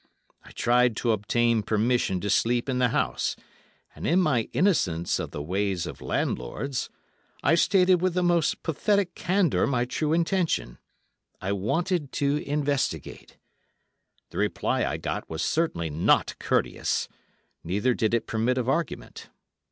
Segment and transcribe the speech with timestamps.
[0.43, 3.35] I tried to obtain permission to sleep in the house,
[3.95, 6.89] and in my innocence of the ways of landlords,
[7.43, 13.37] I stated with the most pathetic candour my true intention—I wanted to investigate.
[14.31, 17.07] The reply I got was certainly not courteous,
[17.63, 19.29] neither did it permit of argument.